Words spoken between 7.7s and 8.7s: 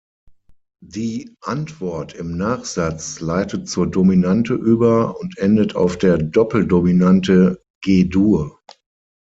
G-Dur.